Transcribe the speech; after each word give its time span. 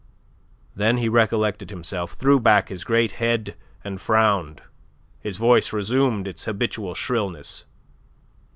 Then 0.75 0.97
he 0.97 1.07
recollected 1.07 1.69
himself, 1.69 2.13
threw 2.13 2.39
back 2.39 2.69
his 2.69 2.83
great 2.83 3.11
head 3.11 3.55
and 3.83 4.01
frowned. 4.01 4.63
His 5.19 5.37
voice 5.37 5.71
resumed 5.71 6.27
its 6.27 6.45
habitual 6.45 6.95
shrillness. 6.95 7.65